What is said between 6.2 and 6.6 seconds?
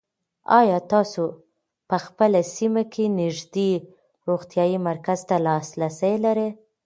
لرئ؟